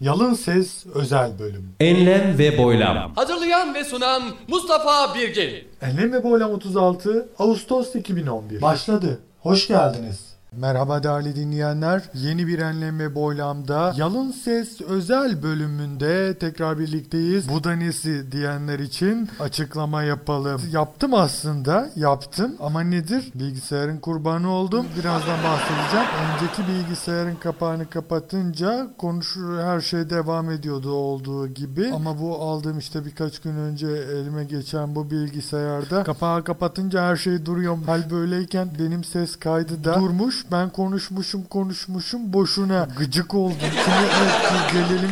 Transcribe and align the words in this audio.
Yalın 0.00 0.34
Ses 0.34 0.86
Özel 0.94 1.38
Bölüm 1.38 1.74
Enlem 1.80 2.38
ve 2.38 2.58
Boylam 2.58 3.12
Hazırlayan 3.14 3.74
ve 3.74 3.84
sunan 3.84 4.22
Mustafa 4.48 5.14
Birgin. 5.14 5.68
Enlem 5.82 6.12
ve 6.12 6.24
Boylam 6.24 6.50
36 6.50 7.28
Ağustos 7.38 7.94
2011 7.94 8.62
Başladı. 8.62 9.20
Hoş 9.40 9.68
geldiniz. 9.68 10.37
Merhaba 10.56 11.02
değerli 11.02 11.36
dinleyenler. 11.36 12.02
Yeni 12.14 12.46
bir 12.46 12.58
Enlem 12.58 12.98
ve 12.98 13.14
Boylam'da 13.14 13.94
Yalın 13.96 14.30
Ses 14.30 14.80
özel 14.80 15.42
bölümünde 15.42 16.38
tekrar 16.38 16.78
birlikteyiz. 16.78 17.48
Bu 17.48 17.64
da 17.64 17.72
nesi 17.72 18.32
diyenler 18.32 18.78
için 18.78 19.28
açıklama 19.40 20.02
yapalım. 20.02 20.60
Yaptım 20.72 21.14
aslında. 21.14 21.90
Yaptım. 21.96 22.52
Ama 22.60 22.80
nedir? 22.80 23.32
Bilgisayarın 23.34 23.98
kurbanı 23.98 24.50
oldum. 24.50 24.86
Birazdan 24.98 25.38
bahsedeceğim. 25.44 26.06
Önceki 26.34 26.72
bilgisayarın 26.72 27.36
kapağını 27.36 27.90
kapatınca 27.90 28.90
konuşur 28.98 29.58
her 29.58 29.80
şey 29.80 30.10
devam 30.10 30.50
ediyordu 30.50 30.92
olduğu 30.92 31.48
gibi. 31.48 31.90
Ama 31.94 32.20
bu 32.20 32.42
aldığım 32.42 32.78
işte 32.78 33.04
birkaç 33.04 33.38
gün 33.38 33.56
önce 33.56 33.86
elime 33.86 34.44
geçen 34.44 34.94
bu 34.94 35.10
bilgisayarda 35.10 36.02
kapağı 36.04 36.44
kapatınca 36.44 37.02
her 37.02 37.16
şey 37.16 37.46
duruyor. 37.46 37.78
Hal 37.86 38.10
böyleyken 38.10 38.68
benim 38.78 39.04
ses 39.04 39.36
kaydı 39.36 39.84
da 39.84 39.94
durmuş. 40.00 40.37
Ben 40.52 40.70
konuşmuşum 40.70 41.44
konuşmuşum 41.44 42.32
boşuna 42.32 42.88
gıcık 42.98 43.34
oldum. 43.34 43.56
Şimdi 43.60 44.06
evet 44.22 44.72
gelelim 44.72 45.10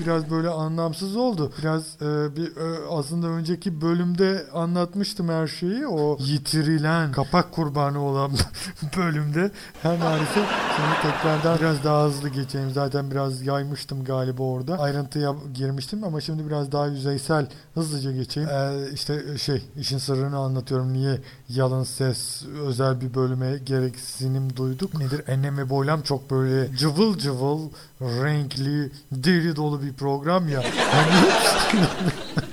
biraz 0.00 0.30
böyle 0.30 0.48
anlamsız 0.48 1.16
oldu. 1.16 1.52
Biraz 1.62 1.82
e, 1.82 2.36
bir 2.36 2.56
e, 2.56 2.88
aslında 2.90 3.26
önceki 3.26 3.80
bölümde 3.80 4.46
anlatmıştım 4.54 5.28
her 5.28 5.46
şeyi. 5.46 5.86
O 5.86 6.18
yitirilen 6.20 7.12
kapak 7.12 7.52
kurbanı 7.52 8.00
olan 8.02 8.30
bölümde 8.96 9.50
her 9.82 9.98
maalesef 9.98 10.48
şimdi 10.76 11.12
tekrardan 11.12 11.58
biraz 11.58 11.84
daha 11.84 12.04
hızlı 12.04 12.28
geçeyim. 12.28 12.70
Zaten 12.70 13.10
biraz 13.10 13.42
yaymıştım 13.42 14.04
galiba 14.04 14.42
orada. 14.42 14.78
Ayrıntıya 14.78 15.34
girmiştim 15.54 16.04
ama 16.04 16.20
şimdi 16.20 16.46
biraz 16.46 16.72
daha 16.72 16.86
yüzeysel 16.86 17.46
hızlıca 17.74 18.12
geçeyim. 18.12 18.48
Ee, 18.48 18.90
işte 18.94 19.38
şey 19.38 19.62
işin 19.76 19.98
sırrını 19.98 20.36
anlatıyorum. 20.36 20.92
Niye 20.92 21.18
yalın 21.48 21.84
ses 21.84 22.42
özel 22.66 23.00
bir 23.00 23.14
bölüme 23.14 23.58
gereksinim 23.58 24.55
duyduk. 24.56 24.98
Nedir? 24.98 25.22
Ennem 25.26 25.58
ve 25.58 25.70
Boylam 25.70 26.02
çok 26.02 26.30
böyle 26.30 26.76
cıvıl 26.76 27.18
cıvıl, 27.18 27.70
renkli, 28.00 28.90
deli 29.12 29.56
dolu 29.56 29.82
bir 29.82 29.92
program 29.92 30.48
ya. 30.48 30.62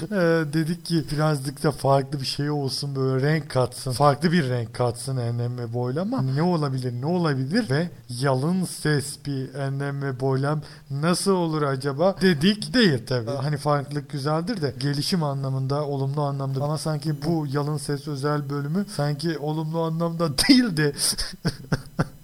Hani 0.00 0.08
ee, 0.20 0.52
dedik 0.52 0.84
ki 0.84 1.04
birazcık 1.12 1.62
da 1.62 1.70
farklı 1.70 2.20
bir 2.20 2.26
şey 2.26 2.50
olsun 2.50 2.96
böyle 2.96 3.26
renk 3.26 3.50
katsın. 3.50 3.92
Farklı 3.92 4.32
bir 4.32 4.48
renk 4.48 4.74
katsın 4.74 5.16
enlem 5.16 5.58
ve 5.58 5.72
boylam 5.72 6.14
ama 6.14 6.32
ne 6.32 6.42
olabilir 6.42 6.92
ne 7.00 7.06
olabilir 7.06 7.70
ve 7.70 7.90
yalın 8.08 8.64
ses 8.64 9.16
bir 9.26 9.54
enlem 9.54 10.02
ve 10.02 10.20
boylam 10.20 10.60
nasıl 10.90 11.32
olur 11.32 11.62
acaba 11.62 12.16
dedik 12.20 12.74
değil 12.74 13.06
tabi. 13.06 13.30
Hani 13.30 13.56
farklılık 13.56 14.10
güzeldir 14.10 14.62
de 14.62 14.74
gelişim 14.78 15.22
anlamında 15.22 15.86
olumlu 15.86 16.22
anlamda 16.22 16.64
ama 16.64 16.78
sanki 16.78 17.14
bu 17.26 17.46
yalın 17.52 17.76
ses 17.76 18.08
özel 18.08 18.50
bölümü 18.50 18.86
sanki 18.96 19.38
olumlu 19.38 19.82
anlamda 19.82 20.38
değil 20.48 20.76
de 20.76 20.92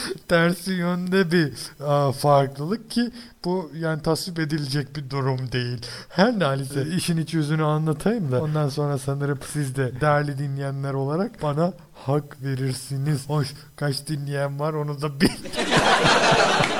tersi 0.28 0.72
yönde 0.72 1.32
bir 1.32 1.52
a, 1.84 2.12
farklılık 2.12 2.90
ki 2.90 3.10
bu 3.44 3.70
yani 3.74 4.02
tasvip 4.02 4.38
edilecek 4.38 4.96
bir 4.96 5.10
durum 5.10 5.52
değil. 5.52 5.86
Her 6.08 6.38
neyse 6.38 6.86
işin 6.96 7.16
iç 7.16 7.34
yüzünü 7.34 7.64
anlatayım 7.64 8.32
da 8.32 8.42
ondan 8.42 8.68
sonra 8.68 8.98
sanırım 8.98 9.38
siz 9.52 9.76
de 9.76 10.00
değerli 10.00 10.38
dinleyenler 10.38 10.94
olarak 10.94 11.42
bana 11.42 11.72
hak 11.94 12.42
verirsiniz. 12.42 13.28
Hoş 13.28 13.48
kaç 13.76 14.06
dinleyen 14.06 14.60
var 14.60 14.72
onu 14.72 15.02
da 15.02 15.20
bil. 15.20 15.28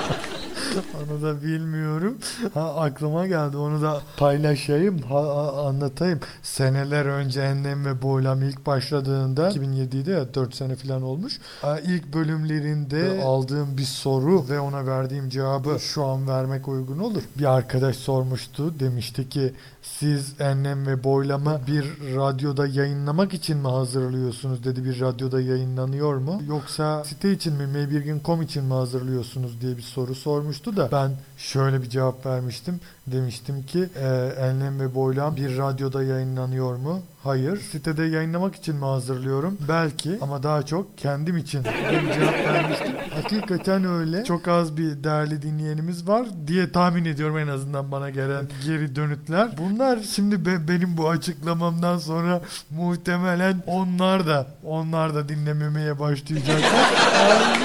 onu 0.97 1.23
da 1.23 1.43
bilmiyorum. 1.43 2.19
Ha, 2.55 2.75
aklıma 2.75 3.27
geldi 3.27 3.57
onu 3.57 3.83
da 3.83 4.01
paylaşayım, 4.17 4.99
ha, 4.99 5.15
ha, 5.15 5.67
anlatayım. 5.67 6.21
Seneler 6.43 7.05
önce 7.05 7.41
Enlem 7.41 7.87
ve 7.87 8.03
Boylam 8.03 8.43
ilk 8.43 8.67
başladığında 8.67 9.51
2007'de 9.51 10.11
ya 10.11 10.35
4 10.35 10.55
sene 10.55 10.77
falan 10.77 11.03
olmuş. 11.03 11.39
Ha, 11.63 11.79
ilk 11.81 12.15
bölümlerinde 12.15 13.23
aldığım 13.25 13.79
bir 13.79 13.85
soru 13.85 14.49
ve 14.49 14.61
ona 14.61 14.87
verdiğim 14.87 15.29
cevabı 15.29 15.79
şu 15.81 16.05
an 16.05 16.29
vermek 16.29 16.69
uygun 16.69 16.99
olur. 16.99 17.23
Bir 17.39 17.45
arkadaş 17.45 17.97
sormuştu. 17.97 18.81
Demişti 18.81 19.29
ki 19.29 19.53
siz 19.83 20.41
Enlem 20.41 20.87
ve 20.87 21.05
Boylam'ı 21.05 21.61
bir 21.67 21.85
radyoda 22.17 22.67
yayınlamak 22.67 23.35
için 23.35 23.57
mi 23.57 23.69
hazırlıyorsunuz 23.69 24.65
dedi. 24.65 24.85
Bir 24.85 25.01
radyoda 25.01 25.41
yayınlanıyor 25.41 26.17
mu? 26.17 26.43
Yoksa 26.49 27.05
site 27.05 27.33
için 27.33 27.55
mi, 27.55 27.67
meybirgin.com 27.67 28.43
için 28.43 28.65
mi 28.65 28.75
hazırlıyorsunuz 28.75 29.61
diye 29.61 29.77
bir 29.77 29.83
soru 29.83 30.15
sormuştu 30.15 30.66
da 30.77 30.89
ben 30.93 31.11
şöyle 31.39 31.83
bir 31.83 31.89
cevap 31.89 32.27
vermiştim. 32.27 32.81
Demiştim 33.07 33.63
ki 33.63 33.89
e, 33.97 34.07
Enlem 34.39 34.81
ve 34.81 34.95
Boylam 34.95 35.37
bir 35.37 35.59
radyoda 35.59 36.03
yayınlanıyor 36.03 36.77
mu? 36.77 37.03
Hayır. 37.27 37.61
Sitede 37.61 38.05
yayınlamak 38.05 38.57
için 38.57 38.77
mi 38.77 38.85
hazırlıyorum? 38.85 39.59
Belki 39.69 40.19
ama 40.21 40.43
daha 40.43 40.63
çok 40.63 40.99
kendim 40.99 41.37
için 41.37 41.65
bir 41.65 42.13
cevap 42.13 42.35
vermiştim. 42.35 42.93
Hakikaten 43.15 43.85
öyle. 43.85 44.25
Çok 44.25 44.49
az 44.49 44.77
bir 44.77 45.05
değerli 45.05 45.43
dinleyenimiz 45.43 46.09
var 46.09 46.27
diye 46.47 46.73
tahmin 46.73 47.05
ediyorum 47.05 47.39
en 47.39 47.49
azından 47.49 47.93
bana 47.93 48.11
gelen 48.11 48.49
geri 48.67 48.97
dönütler. 48.97 49.49
Bunlar 49.59 49.99
şimdi 50.15 50.47
be, 50.47 50.69
benim 50.69 50.97
bu 50.97 51.09
açıklamamdan 51.09 51.99
sonra 51.99 52.41
muhtemelen 52.71 53.63
onlar 53.67 54.27
da 54.27 54.47
onlar 54.65 55.15
da 55.15 55.29
dinlememeye 55.29 55.99
başlayacaklar. 55.99 56.87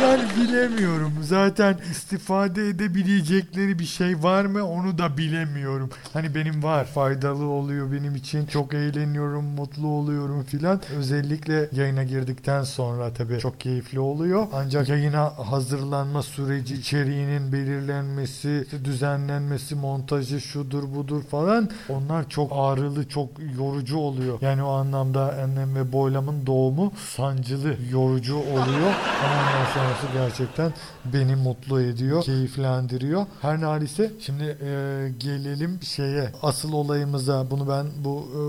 yani 0.01 0.23
bilemiyorum. 0.41 1.13
Zaten 1.21 1.77
istifade 1.91 2.67
edebilecekleri 2.67 3.79
bir 3.79 3.85
şey 3.85 4.23
var 4.23 4.45
mı 4.45 4.63
onu 4.63 4.97
da 4.97 5.17
bilemiyorum. 5.17 5.89
Hani 6.13 6.35
benim 6.35 6.63
var. 6.63 6.85
Faydalı 6.85 7.45
oluyor 7.45 7.91
benim 7.91 8.15
için. 8.15 8.45
Çok 8.45 8.73
eğleniyorum, 8.73 9.50
mutlu 9.55 9.87
oluyorum 9.87 10.43
filan. 10.43 10.81
Özellikle 10.97 11.69
yayına 11.71 12.03
girdikten 12.03 12.63
sonra 12.63 13.13
tabii 13.13 13.39
çok 13.39 13.59
keyifli 13.59 13.99
oluyor. 13.99 14.47
Ancak 14.53 14.89
yayına 14.89 15.33
hazırlanma 15.51 16.23
süreci, 16.23 16.75
içeriğinin 16.75 17.51
belirlenmesi, 17.51 18.65
düzenlenmesi, 18.83 19.75
montajı 19.75 20.41
şudur 20.41 20.83
budur 20.95 21.23
falan 21.23 21.69
onlar 21.89 22.29
çok 22.29 22.51
ağrılı, 22.55 23.07
çok 23.07 23.29
yorucu 23.57 23.97
oluyor. 23.97 24.37
Yani 24.41 24.63
o 24.63 24.71
anlamda 24.71 25.31
Enlem 25.31 25.75
ve 25.75 25.91
Boylam'ın 25.91 26.45
doğumu 26.45 26.91
sancılı, 27.15 27.75
yorucu 27.91 28.35
oluyor. 28.35 28.93
Ama 29.23 29.41
ondan 29.41 29.65
sonrası 29.73 30.07
gerçekten 30.13 30.73
beni 31.13 31.35
mutlu 31.35 31.81
ediyor, 31.81 32.23
keyiflendiriyor. 32.23 33.25
Her 33.41 33.61
neyse 33.61 34.11
şimdi 34.19 34.43
e, 34.43 35.09
gelelim 35.19 35.79
şeye, 35.83 36.31
asıl 36.41 36.73
olayımıza. 36.73 37.51
Bunu 37.51 37.69
ben 37.69 37.85
bu 38.03 38.27
e, 38.31 38.41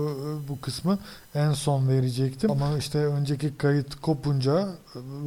bu 0.49 0.61
kısmı 0.61 0.92
en 1.35 1.51
son 1.51 1.87
verecektim. 1.87 2.51
Ama 2.51 2.77
işte 2.77 2.97
önceki 2.97 3.57
kayıt 3.57 3.95
kopunca 3.95 4.67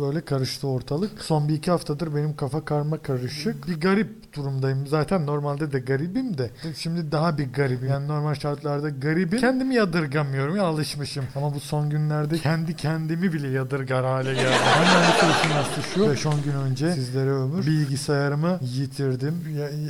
böyle 0.00 0.20
karıştı 0.20 0.68
ortalık. 0.68 1.22
Son 1.22 1.48
bir 1.48 1.54
iki 1.54 1.70
haftadır 1.70 2.14
benim 2.14 2.36
kafa 2.36 2.64
karma 2.64 2.98
karışık. 2.98 3.68
Bir 3.68 3.80
garip 3.80 4.34
durumdayım. 4.36 4.86
Zaten 4.86 5.26
normalde 5.26 5.72
de 5.72 5.78
garibim 5.78 6.38
de. 6.38 6.50
Şimdi 6.76 7.12
daha 7.12 7.38
bir 7.38 7.52
garibim. 7.52 7.88
Yani 7.88 8.08
normal 8.08 8.34
şartlarda 8.34 8.88
garibim. 8.88 9.38
Kendimi 9.38 9.74
yadırgamıyorum 9.74 10.56
ya 10.56 10.62
alışmışım. 10.62 11.24
Ama 11.36 11.54
bu 11.54 11.60
son 11.60 11.90
günlerde 11.90 12.38
kendi 12.38 12.76
kendimi 12.76 13.32
bile 13.32 13.48
yadırgar 13.48 14.04
hale 14.04 14.34
geldim. 14.34 14.50
Hemen 14.52 15.30
işin 15.30 15.50
aslı 15.50 15.82
şu. 15.94 16.28
5-10 16.28 16.42
gün 16.42 16.52
önce 16.52 16.92
sizlere 16.92 17.30
ömür 17.30 17.66
bilgisayarımı 17.66 18.58
yitirdim. 18.62 19.34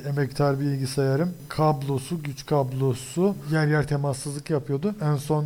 Emektar 0.09 0.61
bilgisayarım. 0.61 1.31
Kablosu, 1.49 2.23
güç 2.23 2.47
kablosu 2.47 3.35
yer 3.53 3.67
yer 3.67 3.89
temassızlık 3.89 4.51
yapıyordu. 4.51 4.95
En 5.03 5.17
son 5.17 5.45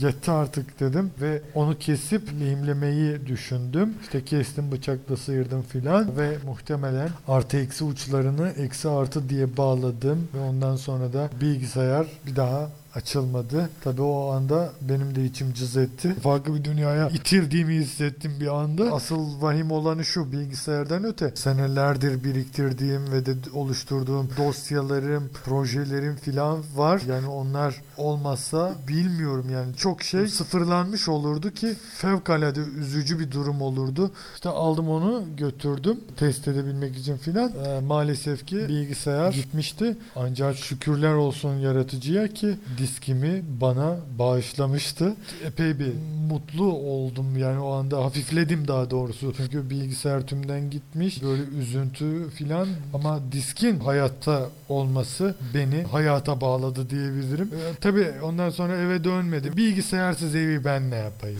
yetti 0.00 0.30
artık 0.30 0.80
dedim 0.80 1.10
ve 1.20 1.42
onu 1.54 1.78
kesip 1.78 2.28
lehimlemeyi 2.40 3.26
düşündüm. 3.26 3.94
İşte 4.02 4.24
kestim 4.24 4.72
bıçakla 4.72 5.16
sıyırdım 5.16 5.62
filan 5.62 6.16
ve 6.16 6.38
muhtemelen 6.46 7.08
artı 7.28 7.56
eksi 7.56 7.84
uçlarını 7.84 8.48
eksi 8.48 8.88
artı 8.88 9.28
diye 9.28 9.56
bağladım 9.56 10.28
ve 10.34 10.40
ondan 10.40 10.76
sonra 10.76 11.12
da 11.12 11.30
bilgisayar 11.40 12.06
bir 12.26 12.36
daha 12.36 12.70
açılmadı. 12.94 13.70
Tabii 13.84 14.02
o 14.02 14.30
anda 14.30 14.72
benim 14.80 15.14
de 15.14 15.24
içim 15.24 15.52
cız 15.52 15.76
etti. 15.76 16.14
Farklı 16.22 16.54
bir 16.54 16.64
dünyaya 16.64 17.08
itildiğimi 17.08 17.74
hissettim 17.74 18.32
bir 18.40 18.46
anda. 18.46 18.92
Asıl 18.92 19.42
vahim 19.42 19.70
olanı 19.70 20.04
şu 20.04 20.32
bilgisayardan 20.32 21.04
öte. 21.04 21.32
Senelerdir 21.34 22.24
biriktirdiğim 22.24 23.12
ve 23.12 23.26
de 23.26 23.34
oluşturduğum 23.54 24.28
dosyalarım, 24.38 25.30
projelerim 25.44 26.16
filan 26.16 26.58
var. 26.76 27.02
Yani 27.08 27.26
onlar 27.26 27.82
olmazsa 28.02 28.74
bilmiyorum 28.88 29.46
yani 29.52 29.76
çok 29.76 30.02
şey 30.02 30.28
sıfırlanmış 30.28 31.08
olurdu 31.08 31.50
ki 31.50 31.74
fevkalade 31.96 32.60
üzücü 32.60 33.18
bir 33.18 33.30
durum 33.30 33.62
olurdu. 33.62 34.10
İşte 34.34 34.48
aldım 34.48 34.88
onu 34.88 35.24
götürdüm 35.36 36.00
test 36.16 36.48
edebilmek 36.48 36.96
için 36.96 37.16
filan. 37.16 37.52
Ee, 37.66 37.80
maalesef 37.80 38.46
ki 38.46 38.56
bilgisayar 38.56 39.32
gitmişti. 39.32 39.96
Ancak 40.16 40.56
şükürler 40.56 41.14
olsun 41.14 41.58
yaratıcıya 41.58 42.28
ki 42.28 42.56
diskimi 42.78 43.42
bana 43.60 43.96
bağışlamıştı. 44.18 45.14
Epey 45.44 45.78
bir 45.78 45.92
mutlu 46.28 46.72
oldum 46.72 47.36
yani 47.36 47.60
o 47.60 47.72
anda 47.72 48.04
hafifledim 48.04 48.68
daha 48.68 48.90
doğrusu. 48.90 49.34
Çünkü 49.36 49.70
bilgisayar 49.70 50.26
tümden 50.26 50.70
gitmiş 50.70 51.22
böyle 51.22 51.42
üzüntü 51.42 52.30
filan 52.30 52.68
ama 52.94 53.20
diskin 53.32 53.80
hayatta 53.80 54.48
olması 54.68 55.34
beni 55.54 55.82
hayata 55.82 56.40
bağladı 56.40 56.90
diyebilirim. 56.90 57.50
Ee, 57.54 57.74
tabii 57.92 58.12
ondan 58.22 58.50
sonra 58.50 58.76
eve 58.76 59.04
dönmedim. 59.04 59.56
Bilgisayarsız 59.56 60.34
evi 60.34 60.64
ben 60.64 60.90
ne 60.90 60.96
yapayım? 60.96 61.38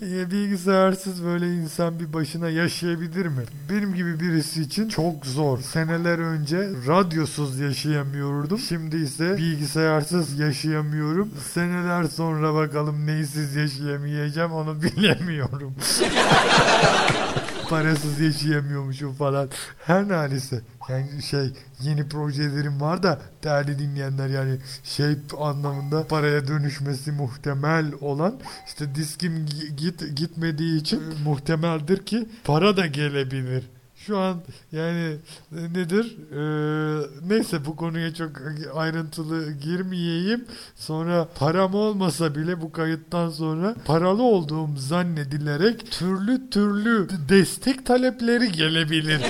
Ya 0.00 0.30
Bilgisayarsız 0.30 1.24
böyle 1.24 1.54
insan 1.54 2.00
bir 2.00 2.12
başına 2.12 2.48
yaşayabilir 2.48 3.26
mi? 3.26 3.42
Benim 3.70 3.94
gibi 3.94 4.20
birisi 4.20 4.62
için 4.62 4.88
çok 4.88 5.26
zor. 5.26 5.58
Seneler 5.58 6.18
önce 6.18 6.56
radyosuz 6.86 7.60
yaşayamıyordum. 7.60 8.58
Şimdi 8.58 8.96
ise 8.96 9.36
bilgisayarsız 9.36 10.38
yaşayamıyorum. 10.38 11.30
Seneler 11.54 12.04
sonra 12.04 12.54
bakalım 12.54 13.06
neysiz 13.06 13.56
yaşayamayacağım 13.56 14.52
onu 14.52 14.82
bilemiyorum. 14.82 15.74
Parasız 17.70 18.20
yaşayamıyormuşum 18.20 19.12
falan. 19.14 19.48
Her 19.86 20.08
neyse. 20.08 20.60
Yani 20.88 21.22
şey 21.22 21.50
yeni 21.82 22.08
projelerim 22.08 22.80
var 22.80 23.02
da 23.02 23.20
değerli 23.44 23.78
dinleyenler 23.78 24.28
yani 24.28 24.56
şey 24.84 25.16
anlamında 25.40 26.06
paraya 26.06 26.48
dönüşmesi 26.48 27.12
muhtemel 27.12 27.86
olan 28.00 28.34
işte 28.66 28.94
diskim 28.94 29.32
gi- 29.46 29.76
git 29.76 30.16
gitmediği 30.16 30.80
için 30.80 31.02
muhtemeldir 31.24 32.06
ki 32.06 32.28
para 32.44 32.76
da 32.76 32.86
gelebilir. 32.86 33.64
Şu 34.06 34.18
an 34.18 34.36
yani 34.72 35.16
e, 35.56 35.72
nedir? 35.72 36.16
Ee, 36.32 37.06
neyse 37.28 37.64
bu 37.66 37.76
konuya 37.76 38.14
çok 38.14 38.30
ayrıntılı 38.74 39.52
girmeyeyim. 39.52 40.44
Sonra 40.76 41.28
param 41.38 41.74
olmasa 41.74 42.34
bile 42.34 42.60
bu 42.60 42.72
kayıttan 42.72 43.30
sonra 43.30 43.74
paralı 43.84 44.22
olduğum 44.22 44.68
zannedilerek 44.76 45.90
türlü 45.92 46.50
türlü 46.50 47.08
destek 47.28 47.86
talepleri 47.86 48.52
gelebilir. 48.52 49.20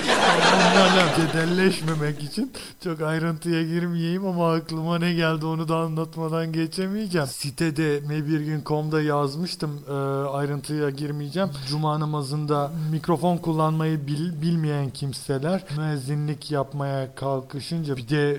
Onlarla 0.55 1.15
cedelleşmemek 1.15 2.23
için 2.23 2.51
çok 2.83 3.01
ayrıntıya 3.01 3.63
girmeyeyim 3.63 4.25
ama 4.25 4.53
aklıma 4.53 4.99
ne 4.99 5.13
geldi 5.13 5.45
onu 5.45 5.67
da 5.67 5.77
anlatmadan 5.77 6.51
geçemeyeceğim. 6.51 7.27
Sitede 7.27 7.99
mebirgin.com'da 8.07 9.01
yazmıştım 9.01 9.79
e, 9.89 9.93
ayrıntıya 10.29 10.89
girmeyeceğim. 10.89 11.49
Cuma 11.69 11.99
namazında 11.99 12.71
mikrofon 12.91 13.37
kullanmayı 13.37 14.07
bil, 14.07 14.41
bilmeyen 14.67 14.89
kimseler 14.89 15.63
müezzinlik 15.77 16.51
yapmaya 16.51 17.15
kalkışınca 17.15 17.97
bir 17.97 18.09
de 18.09 18.31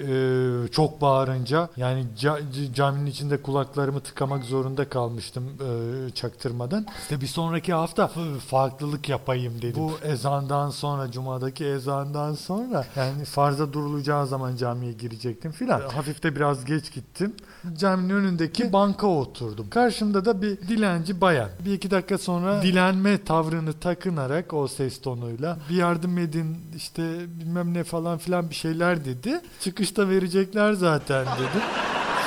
e, 0.64 0.69
çok 0.69 1.00
bağırınca 1.00 1.69
yani 1.76 2.06
ca- 2.19 2.72
caminin 2.75 3.06
içinde 3.06 3.42
kulaklarımı 3.42 4.00
tıkamak 4.00 4.44
zorunda 4.44 4.88
kalmıştım 4.88 5.44
e, 5.44 6.10
çaktırmadan. 6.10 6.86
İşte 7.02 7.20
bir 7.20 7.26
sonraki 7.26 7.72
hafta 7.72 8.10
farklılık 8.46 9.08
yapayım 9.08 9.62
dedim. 9.62 9.82
Bu 9.82 9.92
ezandan 10.04 10.70
sonra 10.70 11.10
cumadaki 11.10 11.64
ezandan 11.64 12.34
sonra 12.34 12.86
yani 12.96 13.25
farza 13.25 13.72
durulacağı 13.72 14.26
zaman 14.26 14.56
camiye 14.56 14.92
girecektim 14.92 15.52
filan. 15.52 15.80
Hafif 15.80 16.22
de 16.22 16.36
biraz 16.36 16.64
geç 16.64 16.92
gittim. 16.92 17.34
Caminin 17.78 18.14
önündeki 18.14 18.72
banka 18.72 19.06
oturdum. 19.06 19.70
Karşımda 19.70 20.25
da 20.25 20.42
bir 20.42 20.58
dilenci 20.60 21.20
bayan. 21.20 21.48
Bir 21.64 21.72
iki 21.72 21.90
dakika 21.90 22.19
sonra 22.19 22.62
dilenme 22.62 23.25
tavrını 23.25 23.72
takınarak 23.72 24.52
o 24.54 24.69
ses 24.69 25.00
tonuyla 25.00 25.58
bir 25.70 25.75
yardım 25.75 26.18
edin 26.19 26.56
işte 26.76 27.03
bilmem 27.41 27.75
ne 27.75 27.85
falan 27.85 28.19
filan 28.19 28.50
bir 28.50 28.55
şeyler 28.55 29.05
dedi. 29.05 29.41
Çıkışta 29.61 30.09
verecekler 30.09 30.73
zaten 30.73 31.26
dedi. 31.26 31.62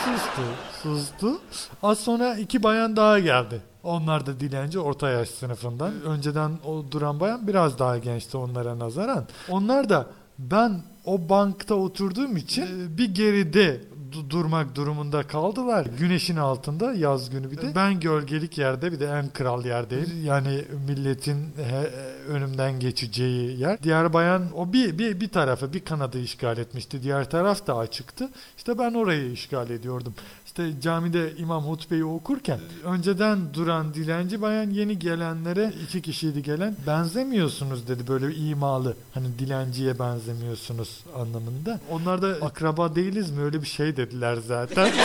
Sustu, 0.05 0.41
sustu. 0.83 1.41
Az 1.83 1.99
sonra 1.99 2.35
iki 2.35 2.63
bayan 2.63 2.95
daha 2.95 3.19
geldi. 3.19 3.61
Onlar 3.83 4.25
da 4.25 4.39
dilenci 4.39 4.79
orta 4.79 5.09
yaş 5.09 5.29
sınıfından. 5.29 6.01
Önceden 6.01 6.51
o 6.65 6.85
duran 6.91 7.19
bayan 7.19 7.47
biraz 7.47 7.79
daha 7.79 7.97
gençti 7.97 8.37
onlara 8.37 8.79
nazaran. 8.79 9.25
Onlar 9.49 9.89
da 9.89 10.07
ben 10.39 10.81
o 11.05 11.29
bankta 11.29 11.75
oturduğum 11.75 12.37
için 12.37 12.61
e, 12.61 12.97
bir 12.97 13.15
geride 13.15 13.81
du- 14.13 14.29
durmak 14.29 14.75
durumunda 14.75 15.23
kaldılar. 15.23 15.87
Güneşin 15.99 16.35
altında 16.37 16.93
yaz 16.93 17.29
günü 17.29 17.51
bir 17.51 17.57
de. 17.57 17.75
Ben 17.75 17.99
gölgelik 17.99 18.57
yerde 18.57 18.91
bir 18.91 18.99
de 18.99 19.05
en 19.05 19.29
kral 19.29 19.65
yerdeyim. 19.65 20.25
Yani 20.25 20.65
milletin 20.87 21.37
he- 21.57 21.91
önümden 22.27 22.79
geçeceği 22.79 23.59
yer. 23.59 23.83
Diğer 23.83 24.13
bayan 24.13 24.43
o 24.55 24.73
bir, 24.73 24.97
bir, 24.97 25.19
bir 25.21 25.29
tarafı 25.29 25.73
bir 25.73 25.79
kanadı 25.85 26.19
işgal 26.19 26.57
etmişti. 26.57 27.03
Diğer 27.03 27.29
taraf 27.29 27.67
da 27.67 27.77
açıktı. 27.77 28.29
İşte 28.57 28.77
ben 28.79 28.93
orayı 28.93 29.31
işgal 29.31 29.69
ediyordum. 29.69 30.13
İşte 30.51 30.81
camide 30.81 31.33
imam 31.37 31.63
hutbeyi 31.63 32.05
okurken 32.05 32.59
önceden 32.83 33.53
duran 33.53 33.93
dilenci 33.93 34.41
bayan 34.41 34.69
yeni 34.69 34.99
gelenlere 34.99 35.73
iki 35.83 36.01
kişiydi 36.01 36.43
gelen 36.43 36.75
benzemiyorsunuz 36.87 37.87
dedi 37.87 38.07
böyle 38.07 38.35
imalı 38.35 38.95
hani 39.13 39.39
dilenciye 39.39 39.99
benzemiyorsunuz 39.99 41.03
anlamında. 41.15 41.79
Onlar 41.91 42.21
da 42.21 42.45
akraba 42.45 42.95
değiliz 42.95 43.31
mi 43.31 43.41
öyle 43.41 43.61
bir 43.61 43.67
şey 43.67 43.97
dediler 43.97 44.37
zaten. 44.47 44.91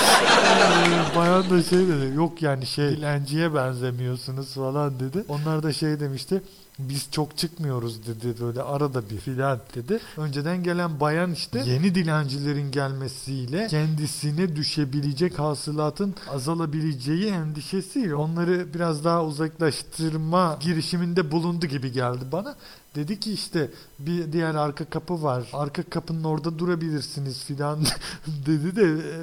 Ee, 0.56 1.16
bayan 1.16 1.50
da 1.50 1.62
şey 1.62 1.78
dedi 1.78 2.16
yok 2.16 2.42
yani 2.42 2.66
şey 2.66 2.90
dilenciye 2.90 3.54
benzemiyorsunuz 3.54 4.54
falan 4.54 5.00
dedi. 5.00 5.24
Onlar 5.28 5.62
da 5.62 5.72
şey 5.72 6.00
demişti 6.00 6.42
biz 6.78 7.08
çok 7.10 7.38
çıkmıyoruz 7.38 8.06
dedi 8.06 8.40
böyle 8.40 8.62
arada 8.62 9.10
bir 9.10 9.16
filan 9.18 9.60
dedi. 9.74 10.00
Önceden 10.16 10.62
gelen 10.62 11.00
bayan 11.00 11.32
işte 11.32 11.62
yeni 11.66 11.94
dilencilerin 11.94 12.70
gelmesiyle 12.70 13.66
kendisine 13.66 14.56
düşebilecek 14.56 15.38
hasılatın 15.38 16.14
azalabileceği 16.28 17.26
endişesiyle 17.26 18.14
onları 18.14 18.74
biraz 18.74 19.04
daha 19.04 19.24
uzaklaştırma 19.24 20.58
girişiminde 20.60 21.30
bulundu 21.30 21.66
gibi 21.66 21.92
geldi 21.92 22.24
bana. 22.32 22.56
Dedi 22.96 23.20
ki 23.20 23.32
işte 23.32 23.70
bir 23.98 24.32
diğer 24.32 24.54
arka 24.54 24.84
kapı 24.84 25.22
var. 25.22 25.48
Arka 25.52 25.82
kapının 25.82 26.24
orada 26.24 26.58
durabilirsiniz 26.58 27.44
filan 27.44 27.78
dedi 28.46 28.76
de 28.76 28.82
e, 28.84 29.16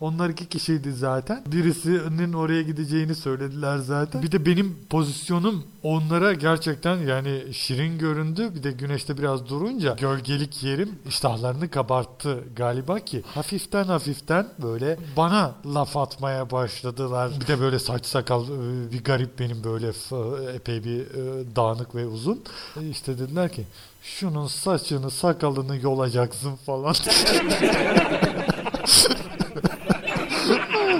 onlar 0.00 0.28
iki 0.28 0.46
kişiydi 0.48 0.92
zaten. 0.92 1.42
Birisinin 1.46 2.32
oraya 2.32 2.62
gideceğini 2.62 3.14
söylediler 3.14 3.78
zaten. 3.78 4.22
Bir 4.22 4.32
de 4.32 4.46
benim 4.46 4.76
pozisyonum 4.90 5.64
onlara 5.82 6.32
gerçekten 6.32 6.96
yani 6.96 7.42
şirin 7.52 7.98
göründü. 7.98 8.50
Bir 8.54 8.62
de 8.62 8.72
güneşte 8.72 9.18
biraz 9.18 9.48
durunca 9.48 9.94
gölgelik 9.94 10.62
yerim 10.62 10.90
iştahlarını 11.08 11.70
kabarttı 11.70 12.44
galiba 12.56 12.98
ki 12.98 13.22
hafiften 13.34 13.84
hafiften 13.84 14.48
böyle 14.62 14.98
bana 15.16 15.54
laf 15.66 15.96
atmaya 15.96 16.50
başladılar. 16.50 17.30
Bir 17.40 17.46
de 17.46 17.60
böyle 17.60 17.78
saç 17.78 18.06
sakal 18.06 18.44
e, 18.44 18.92
bir 18.92 19.04
garip 19.04 19.38
benim 19.38 19.64
böyle 19.64 19.92
f- 19.92 20.52
epey 20.54 20.84
bir 20.84 21.00
e, 21.00 21.56
dağınık 21.56 21.94
ve 21.94 22.06
uzun. 22.06 22.40
E, 22.80 22.88
İşte 22.88 23.18
dediler 23.18 23.52
ki 23.52 23.64
şunun 24.02 24.46
saçını 24.46 25.10
sakalını 25.10 25.76
yolacaksın 25.76 26.56
falan. 26.56 26.94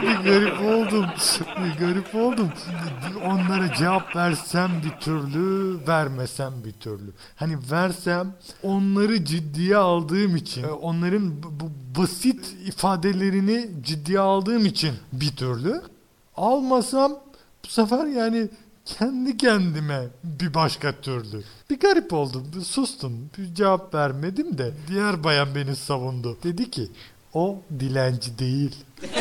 bir 0.02 0.16
garip 0.24 0.60
oldum. 0.60 1.06
Bir 1.64 1.86
garip 1.86 2.14
oldum. 2.14 2.48
Onlara 3.24 3.74
cevap 3.74 4.16
versem 4.16 4.70
bir 4.84 5.00
türlü, 5.00 5.78
vermesem 5.88 6.52
bir 6.64 6.72
türlü. 6.72 7.12
Hani 7.36 7.58
versem 7.70 8.32
onları 8.62 9.24
ciddiye 9.24 9.76
aldığım 9.76 10.36
için, 10.36 10.62
onların 10.62 11.42
bu 11.42 11.70
basit 12.00 12.54
ifadelerini 12.66 13.68
ciddiye 13.82 14.20
aldığım 14.20 14.66
için 14.66 14.92
bir 15.12 15.36
türlü. 15.36 15.82
Almasam 16.36 17.12
bu 17.64 17.68
sefer 17.68 18.06
yani 18.06 18.48
kendi 18.84 19.36
kendime 19.36 20.06
bir 20.24 20.54
başka 20.54 20.92
türlü. 21.00 21.42
Bir 21.70 21.80
garip 21.80 22.12
oldum. 22.12 22.46
bir 22.56 22.60
Sustum. 22.60 23.12
Bir 23.38 23.54
cevap 23.54 23.94
vermedim 23.94 24.58
de 24.58 24.72
diğer 24.88 25.24
bayan 25.24 25.54
beni 25.54 25.76
savundu. 25.76 26.38
Dedi 26.42 26.70
ki 26.70 26.88
o 27.34 27.58
dilenci 27.80 28.38
değil. 28.38 28.76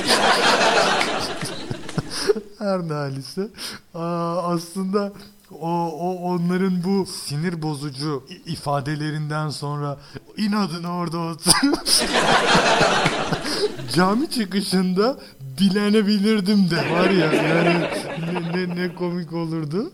Her 2.60 2.88
nalise. 2.88 3.48
Aa, 3.94 4.54
aslında 4.54 5.14
o, 5.52 5.70
o 5.88 6.16
onların 6.16 6.84
bu 6.84 7.06
sinir 7.06 7.62
bozucu 7.62 8.24
ifadelerinden 8.46 9.50
sonra 9.50 9.98
inadına 10.38 10.96
orada 10.96 11.18
otur. 11.18 11.52
Cami 13.94 14.30
çıkışında 14.30 15.20
dilenebilirdim 15.58 16.70
de 16.70 16.92
var 16.92 17.10
ya 17.10 17.34
yani 17.34 17.90
ne, 18.34 18.58
ne, 18.58 18.76
ne 18.76 18.96
komik 18.96 19.34
olurdu. 19.34 19.92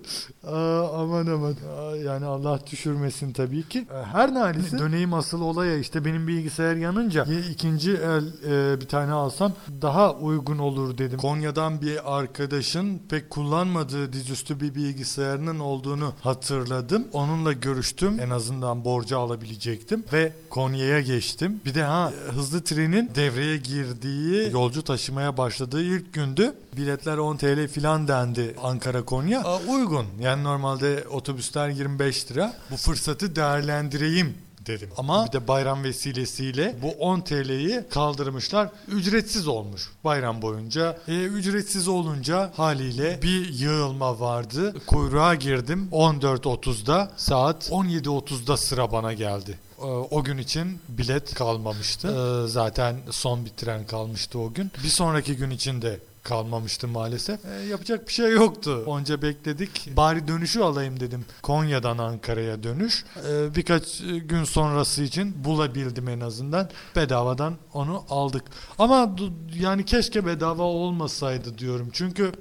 Aa, 0.48 1.02
aman 1.02 1.26
aman. 1.28 1.52
Aa, 1.80 1.96
yani 1.96 2.26
Allah 2.26 2.60
düşürmesin 2.72 3.34
tabii 3.34 3.64
ki. 3.70 3.88
Ee, 3.94 4.04
Her 4.12 4.34
nalisi 4.34 4.78
döneyim 4.80 5.14
asıl 5.14 5.42
olaya 5.42 5.78
işte 5.78 6.06
benim 6.06 6.28
bilgisayar 6.28 6.76
yanınca 6.76 7.26
ya 7.30 7.40
ikinci 7.52 7.92
el 7.92 8.24
e, 8.52 8.82
bir 8.82 8.88
tane 8.88 9.12
alsam 9.12 9.52
daha 9.82 10.14
uygun 10.14 10.58
olur 10.58 10.98
dedim. 10.98 11.18
Konya'dan 11.18 11.82
bir 11.82 12.18
arkadaşın 12.18 13.02
pek 13.10 13.30
kullanmadığı 13.30 14.14
dizüstü 14.14 14.60
bir 14.60 14.76
bilgisayarının 14.76 15.60
olduğunu 15.60 16.14
hatırladım. 16.22 17.08
Onunla 17.14 17.54
görüştüm. 17.54 18.20
En 18.20 18.30
azından 18.30 18.86
borcu 18.86 19.20
alabilecektim 19.20 20.04
ve 20.14 20.34
Konya'ya 20.50 21.02
geçtim. 21.02 21.62
Bir 21.66 21.74
de 21.76 21.84
ha 21.84 22.12
hızlı 22.36 22.64
trenin 22.64 23.12
devreye 23.16 23.58
girdiği, 23.58 24.52
yolcu 24.52 24.82
taşımaya 24.84 25.38
başladığı 25.38 25.82
ilk 25.84 26.14
gündü. 26.14 26.54
Biletler 26.78 27.18
10 27.18 27.38
TL 27.38 27.68
filan 27.68 28.08
dendi 28.08 28.56
Ankara 28.64 29.06
Konya. 29.06 29.42
Aa, 29.44 29.60
uygun. 29.70 30.06
Yani 30.22 30.44
normalde 30.44 31.06
otobüsler 31.10 31.70
25 31.70 32.32
lira. 32.32 32.54
Bu 32.72 32.78
fırsatı 32.78 33.36
değerlendireyim 33.36 34.34
dedim. 34.66 34.90
Ama 34.98 35.28
bir 35.28 35.32
de 35.32 35.48
bayram 35.48 35.84
vesilesiyle 35.84 36.76
bu 36.82 36.92
10 36.92 37.22
TL'yi 37.22 37.84
kaldırmışlar. 37.90 38.70
Ücretsiz 38.88 39.48
olmuş 39.48 39.90
bayram 40.04 40.42
boyunca. 40.42 40.98
E, 41.08 41.24
ücretsiz 41.24 41.88
olunca 41.88 42.52
haliyle 42.56 43.20
bir 43.22 43.50
yığılma 43.54 44.20
vardı. 44.20 44.76
Kuyruğa 44.88 45.36
girdim 45.36 45.90
14.30'da 45.92 47.12
saat 47.18 47.70
17.30'da 47.70 48.58
sıra 48.58 48.92
bana 48.92 49.14
geldi. 49.14 49.60
E, 49.80 49.86
O 49.86 50.24
gün 50.24 50.38
için 50.38 50.80
bilet 50.90 51.34
kalmamıştı. 51.34 52.08
E, 52.08 52.48
Zaten 52.48 52.96
son 53.12 53.46
bir 53.46 53.50
tren 53.50 53.86
kalmıştı 53.86 54.40
o 54.40 54.54
gün. 54.54 54.72
Bir 54.84 54.90
sonraki 54.90 55.36
gün 55.36 55.50
için 55.50 55.82
de 55.82 56.00
kalmamıştı 56.26 56.88
maalesef. 56.88 57.46
E, 57.46 57.66
yapacak 57.66 58.08
bir 58.08 58.14
şey 58.14 58.32
yoktu. 58.32 58.84
Onca 58.86 59.22
bekledik. 59.22 59.98
Bari 59.98 60.28
dönüşü 60.28 60.60
alayım 60.60 61.00
dedim. 61.00 61.26
Konya'dan 61.42 61.98
Ankara'ya 61.98 62.64
dönüş. 62.64 63.06
E, 63.30 63.56
birkaç 63.56 64.02
e, 64.02 64.18
gün 64.18 64.44
sonrası 64.44 65.04
için 65.04 65.44
bulabildim 65.44 66.10
en 66.10 66.20
azından. 66.20 66.70
Bedavadan 66.96 67.54
onu 67.74 68.04
aldık. 68.10 68.44
Ama 68.80 69.16
yani 69.60 69.86
keşke 69.86 70.26
bedava 70.26 70.64
olmasaydı 70.64 71.58
diyorum. 71.58 71.90
Çünkü 71.94 72.32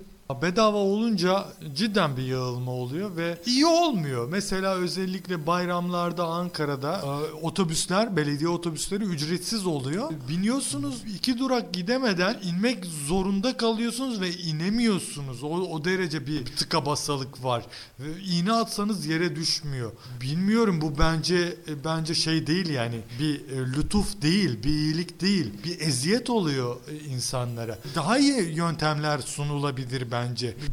Bedava 0.43 0.77
olunca 0.77 1.45
cidden 1.75 2.17
bir 2.17 2.23
yığılma 2.23 2.71
oluyor 2.71 3.17
ve 3.17 3.39
iyi 3.47 3.67
olmuyor. 3.67 4.29
Mesela 4.29 4.75
özellikle 4.75 5.47
bayramlarda 5.47 6.25
Ankara'da 6.27 6.97
e, 6.97 7.33
otobüsler, 7.33 8.17
belediye 8.17 8.49
otobüsleri 8.49 9.05
ücretsiz 9.05 9.67
oluyor. 9.67 10.11
Biniyorsunuz 10.29 11.03
iki 11.15 11.39
durak 11.39 11.73
gidemeden 11.75 12.37
inmek 12.45 12.85
zorunda 12.85 13.57
kalıyorsunuz 13.57 14.21
ve 14.21 14.31
inemiyorsunuz. 14.33 15.43
O, 15.43 15.49
o 15.49 15.85
derece 15.85 16.27
bir 16.27 16.45
tıka 16.45 16.87
basalık 16.87 17.45
var. 17.45 17.65
Ve 18.01 18.23
iğne 18.23 18.53
atsanız 18.53 19.07
yere 19.07 19.37
düşmüyor. 19.37 19.93
Bilmiyorum 20.21 20.81
bu 20.81 20.99
bence 20.99 21.57
e, 21.69 21.85
bence 21.85 22.15
şey 22.15 22.47
değil 22.47 22.69
yani 22.69 23.01
bir 23.21 23.35
e, 23.35 23.73
lütuf 23.73 24.23
değil, 24.23 24.63
bir 24.63 24.71
iyilik 24.71 25.21
değil. 25.21 25.53
Bir 25.65 25.81
eziyet 25.81 26.31
oluyor 26.31 26.77
e, 26.91 27.05
insanlara. 27.05 27.79
Daha 27.95 28.19
iyi 28.19 28.55
yöntemler 28.57 29.19
sunulabilir 29.19 30.11
bence. 30.11 30.24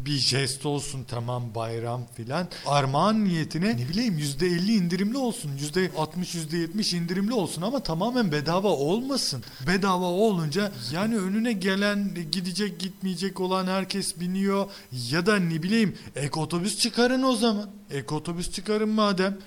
Bir 0.06 0.18
jest 0.18 0.66
olsun 0.66 1.04
tamam 1.04 1.44
bayram 1.56 2.02
filan. 2.16 2.48
Armağan 2.66 3.26
niyetine 3.26 3.78
ne 3.78 3.90
bileyim 3.90 4.20
%50 4.20 4.72
indirimli 4.72 5.18
olsun. 5.18 5.52
%60 5.58 6.36
%70 6.36 6.96
indirimli 6.96 7.34
olsun 7.34 7.62
ama 7.62 7.80
tamamen 7.80 8.32
bedava 8.32 8.68
olmasın. 8.68 9.44
Bedava 9.68 10.06
olunca 10.06 10.72
yani 10.94 11.18
önüne 11.18 11.54
gelen 11.54 12.10
gidecek 12.32 12.80
gitmeyecek 12.80 13.40
olan 13.40 13.68
herkes 13.68 14.20
biniyor 14.20 14.66
ya 15.10 15.26
da 15.26 15.36
ne 15.40 15.64
bileyim 15.64 15.98
ek 16.16 16.40
otobüs 16.40 16.80
çıkarın 16.80 17.24
o 17.24 17.36
zaman. 17.36 17.70
Ek 17.92 18.16
otobüs 18.16 18.52
çıkarın 18.52 18.90
madem. 18.90 19.38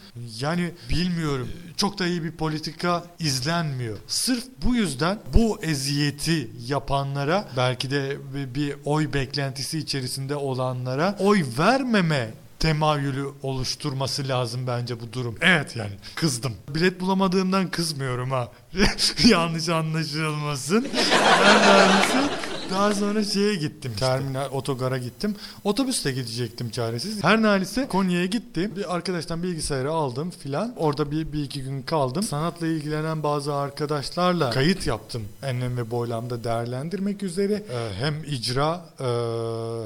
Yani 0.40 0.70
bilmiyorum. 0.90 1.49
Çok 1.76 1.99
da 1.99 2.07
iyi 2.07 2.25
bir 2.25 2.33
politika 2.33 3.04
izlenmiyor. 3.19 3.97
Sırf 4.09 4.45
bu 4.64 4.75
yüzden 4.75 5.19
bu 5.35 5.59
eziyeti 5.62 6.50
yapanlara 6.66 7.49
belki 7.57 7.90
de 7.90 8.16
bir- 8.54 8.76
oy 8.85 9.12
beklentisi 9.12 9.78
içerisinde 9.78 10.37
olanlara 10.37 11.16
oy 11.19 11.45
vermeme 11.59 12.31
temayülü 12.59 13.26
oluşturması 13.43 14.28
lazım 14.28 14.66
bence 14.66 15.00
bu 15.00 15.12
durum. 15.12 15.35
Evet 15.40 15.76
yani 15.76 15.93
kızdım. 16.14 16.54
Bilet 16.75 17.00
bulamadığımdan 17.00 17.71
kızmıyorum 17.71 18.31
ha. 18.31 18.49
Yanlış 19.28 19.69
anlaşılmasın. 19.69 20.88
Ben 21.45 21.61
de 21.61 22.31
daha 22.71 22.94
sonra 22.94 23.25
şeye 23.25 23.54
gittim. 23.54 23.92
Terminal 23.99 24.50
otogara 24.50 24.99
gittim. 24.99 25.37
Otobüsle 25.64 26.12
gidecektim 26.12 26.71
çaresiz. 26.71 27.25
Her 27.25 27.42
nalise 27.42 27.88
Konya'ya 27.88 28.26
gittim. 28.26 28.73
Bir 28.76 28.94
arkadaştan 28.94 29.42
bilgisayarı 29.42 29.92
aldım 29.92 30.30
filan. 30.30 30.75
Orada 30.76 31.11
bir, 31.11 31.33
bir 31.33 31.42
iki 31.42 31.62
gün 31.62 31.83
kaldım. 31.83 32.23
Sanatla 32.23 32.66
ilgilenen 32.66 33.23
bazı 33.23 33.54
arkadaşlarla 33.54 34.50
kayıt 34.50 34.87
yaptım. 34.87 35.23
Enlem 35.42 35.76
ve 35.76 35.90
boylamda 35.90 36.44
değerlendirmek 36.44 37.23
üzere. 37.23 37.52
Ee, 37.52 37.94
hem 37.99 38.25
icra 38.25 38.85
e, 39.00 39.06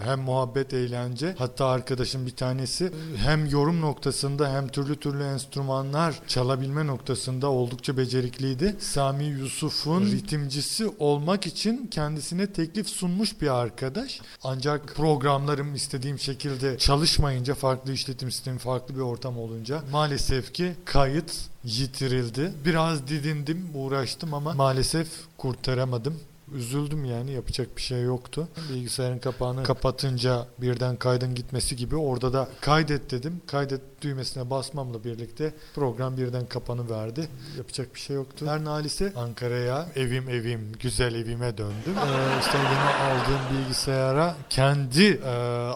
hem 0.04 0.20
muhabbet 0.20 0.74
eğlence. 0.74 1.34
Hatta 1.38 1.66
arkadaşım 1.66 2.26
bir 2.26 2.36
tanesi 2.36 2.92
hem 3.16 3.46
yorum 3.46 3.80
noktasında 3.80 4.52
hem 4.52 4.68
türlü 4.68 4.96
türlü 4.96 5.22
enstrümanlar 5.24 6.14
çalabilme 6.28 6.86
noktasında 6.86 7.50
oldukça 7.50 7.96
becerikliydi. 7.96 8.76
Sami 8.80 9.24
Yusuf'un 9.24 10.06
ritimcisi 10.06 10.90
olmak 10.98 11.46
için 11.46 11.86
kendisine 11.86 12.46
teklif 12.68 12.88
sunmuş 12.88 13.40
bir 13.40 13.48
arkadaş. 13.48 14.20
Ancak 14.44 14.94
programlarım 14.94 15.74
istediğim 15.74 16.18
şekilde 16.18 16.78
çalışmayınca 16.78 17.54
farklı 17.54 17.92
işletim 17.92 18.30
sistemi 18.30 18.58
farklı 18.58 18.94
bir 18.94 19.00
ortam 19.00 19.38
olunca 19.38 19.82
maalesef 19.92 20.54
ki 20.54 20.72
kayıt 20.84 21.32
yitirildi. 21.64 22.52
Biraz 22.64 23.08
didindim, 23.08 23.70
uğraştım 23.74 24.34
ama 24.34 24.52
maalesef 24.52 25.08
kurtaramadım. 25.38 26.20
Üzüldüm 26.54 27.04
yani 27.04 27.32
yapacak 27.32 27.76
bir 27.76 27.82
şey 27.82 28.02
yoktu. 28.02 28.48
Bilgisayarın 28.70 29.18
kapağını 29.18 29.62
kapatınca 29.62 30.46
birden 30.58 30.96
kaydın 30.96 31.34
gitmesi 31.34 31.76
gibi 31.76 31.96
orada 31.96 32.32
da 32.32 32.48
kaydet 32.60 33.10
dedim. 33.10 33.40
Kaydet 33.46 33.80
düğmesine 34.02 34.50
basmamla 34.50 35.04
birlikte 35.04 35.54
program 35.74 36.16
birden 36.16 36.46
kapanı 36.46 36.90
verdi. 36.90 37.28
Yapacak 37.58 37.94
bir 37.94 38.00
şey 38.00 38.16
yoktu. 38.16 38.46
Her 38.48 38.64
nalise 38.64 39.12
Ankara'ya 39.16 39.88
evim 39.96 40.28
evim 40.28 40.72
güzel 40.80 41.14
evime 41.14 41.58
döndüm. 41.58 41.94
Ee, 42.08 42.40
işte 42.40 42.58
yeni 42.58 43.12
aldığım 43.12 43.40
bilgisayara 43.58 44.36
kendi 44.50 45.04
e, 45.04 45.28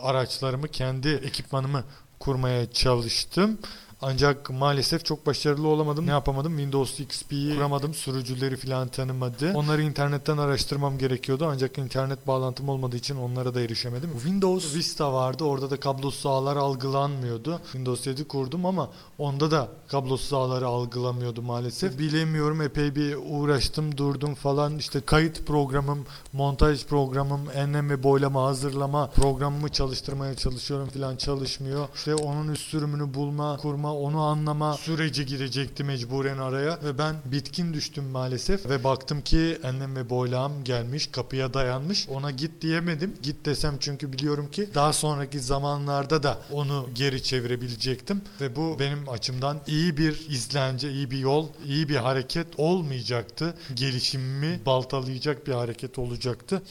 araçlarımı 0.03 0.69
kendi 0.69 1.09
ekipmanımı 1.09 1.85
kurmaya 2.19 2.73
çalıştım. 2.73 3.59
Ancak 4.03 4.51
maalesef 4.51 5.05
çok 5.05 5.27
başarılı 5.27 5.69
olamadım. 5.69 6.07
Ne 6.07 6.11
yapamadım? 6.11 6.53
Windows 6.53 7.01
XP'yi 7.01 7.55
kuramadım. 7.55 7.95
Sürücüleri 7.95 8.57
falan 8.57 8.89
tanımadı. 8.89 9.53
Onları 9.55 9.83
internetten 9.83 10.39
araştırmam 10.39 10.99
gerekiyordu. 10.99 11.49
Ancak 11.51 11.79
internet 11.79 12.27
bağlantım 12.27 12.69
olmadığı 12.69 12.97
için 12.97 13.17
onlara 13.17 13.55
da 13.55 13.61
erişemedim. 13.61 14.11
Windows 14.15 14.75
Vista 14.75 15.13
vardı. 15.13 15.45
Orada 15.45 15.71
da 15.71 15.81
kablosuz 15.81 16.27
ağlar 16.27 16.57
algılanmıyordu. 16.57 17.61
Windows 17.63 18.07
7 18.07 18.29
kurdum 18.29 18.67
ama 18.67 18.91
onda 19.19 19.51
da 19.51 19.69
kablosuz 19.89 20.33
ağları 20.33 20.67
algılamıyordu 20.67 21.43
maalesef. 21.43 21.99
Bilemiyorum. 21.99 22.63
Epey 22.63 22.95
bir 22.95 23.17
uğraştım, 23.31 23.97
durdum 23.97 24.35
falan. 24.35 24.79
İşte 24.79 25.01
kayıt 25.01 25.47
programım, 25.47 26.07
montaj 26.33 26.87
programım, 26.87 27.41
enlem 27.55 27.91
ve 27.91 28.03
boylama 28.03 28.45
hazırlama 28.45 29.11
programımı 29.11 29.69
çalıştırmaya 29.69 30.35
çalışıyorum 30.35 30.89
falan 30.89 31.17
çalışmıyor. 31.17 31.89
İşte 31.95 32.15
onun 32.15 32.49
üst 32.49 32.63
sürümünü 32.63 33.15
bulma, 33.15 33.57
kurma, 33.57 33.92
onu 33.93 34.21
anlama 34.21 34.75
süreci 34.75 35.27
girecekti 35.27 35.85
mecburen 35.85 36.39
araya 36.39 36.79
ve 36.85 36.99
ben 36.99 37.17
bitkin 37.25 37.75
düştüm 37.75 38.05
maalesef 38.05 38.69
ve 38.69 38.85
baktım 38.85 39.23
ki 39.23 39.59
enlem 39.63 39.97
ve 39.97 40.11
boylağım 40.11 40.65
gelmiş, 40.65 41.07
kapıya 41.07 41.55
dayanmış. 41.55 42.09
Ona 42.09 42.31
git 42.31 42.63
diyemedim. 42.63 43.15
Git 43.23 43.47
desem 43.47 43.77
çünkü 43.81 44.13
biliyorum 44.13 44.51
ki 44.51 44.69
daha 44.75 44.93
sonraki 44.93 45.41
zamanlarda 45.41 46.23
da 46.23 46.39
onu 46.53 46.89
geri 46.95 47.23
çevirebilecektim 47.23 48.23
ve 48.41 48.57
bu 48.57 48.77
benim 48.79 49.09
açımdan 49.09 49.61
iyi 49.67 49.97
bir 49.97 50.29
izlence, 50.29 50.93
iyi 50.93 51.11
bir 51.11 51.19
yol, 51.19 51.49
iyi 51.67 51.89
bir 51.89 51.97
hareket 51.97 52.47
olmayacaktı. 52.57 53.55
Gelişimimi 53.75 54.61
baltalayacak 54.67 55.47
bir 55.47 55.53
hareket 55.53 55.99
olacaktı 55.99 56.63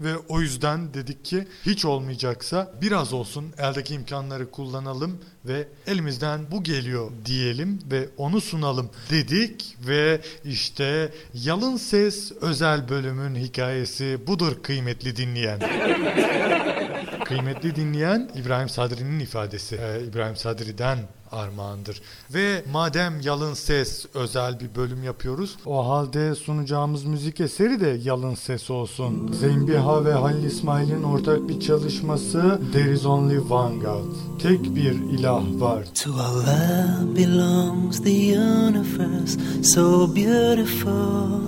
ve 0.00 0.16
o 0.28 0.40
yüzden 0.40 0.94
dedik 0.94 1.24
ki 1.24 1.48
hiç 1.66 1.84
olmayacaksa 1.84 2.72
biraz 2.80 3.12
olsun 3.12 3.52
eldeki 3.58 3.94
imkanları 3.94 4.50
kullanalım 4.50 5.18
ve 5.48 5.68
elimizden 5.86 6.40
bu 6.50 6.62
geliyor 6.62 7.10
diyelim 7.24 7.78
ve 7.90 8.08
onu 8.16 8.40
sunalım 8.40 8.90
dedik 9.10 9.76
ve 9.86 10.20
işte 10.44 11.12
Yalın 11.34 11.76
Ses 11.76 12.32
özel 12.40 12.88
bölümün 12.88 13.34
hikayesi 13.34 14.18
budur 14.26 14.62
kıymetli 14.62 15.16
dinleyen. 15.16 15.60
Kıymetli 17.28 17.76
dinleyen 17.76 18.30
İbrahim 18.34 18.68
Sadri'nin 18.68 19.20
ifadesi. 19.20 19.76
Ee, 19.76 20.04
İbrahim 20.04 20.36
Sadri'den 20.36 20.98
armağandır. 21.32 22.02
Ve 22.34 22.64
madem 22.72 23.20
Yalın 23.20 23.54
Ses 23.54 24.06
özel 24.14 24.60
bir 24.60 24.74
bölüm 24.74 25.04
yapıyoruz, 25.04 25.56
o 25.66 25.88
halde 25.88 26.34
sunacağımız 26.34 27.04
müzik 27.04 27.40
eseri 27.40 27.80
de 27.80 27.98
Yalın 28.04 28.34
Ses 28.34 28.70
olsun. 28.70 29.32
Zembiha 29.32 30.04
ve 30.04 30.12
Halil 30.12 30.44
İsmail'in 30.44 31.02
ortak 31.02 31.48
bir 31.48 31.60
çalışması 31.60 32.60
There 32.72 32.92
is 32.92 33.06
only 33.06 33.38
one 33.38 33.76
God. 33.76 34.40
Tek 34.42 34.74
bir 34.76 34.92
ilah 34.92 35.60
var. 35.60 35.84
To 36.04 36.10
Allah 36.12 37.00
belongs 37.16 38.02
the 38.02 38.38
universe 38.38 39.40
so 39.62 40.16
beautiful. 40.16 41.40